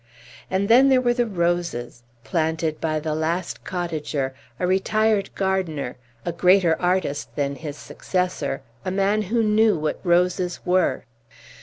And 0.49 0.67
then 0.67 0.89
there 0.89 0.99
were 0.99 1.13
the 1.13 1.27
roses, 1.27 2.01
planted 2.23 2.81
by 2.81 2.99
the 2.99 3.13
last 3.13 3.63
cottager 3.63 4.33
a 4.59 4.65
retired 4.65 5.29
gardener 5.35 5.95
a 6.25 6.31
greater 6.31 6.75
artist 6.81 7.29
than 7.35 7.53
his 7.53 7.77
successor 7.77 8.63
a 8.83 8.89
man 8.89 9.21
who 9.21 9.43
knew 9.43 9.77
what 9.77 9.99
roses 10.03 10.59
were! 10.65 11.05